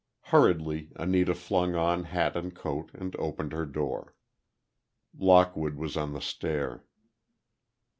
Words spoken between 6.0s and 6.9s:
the stair.